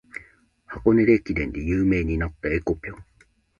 [0.65, 2.97] 箱根駅伝で有名になった「えこぴょん」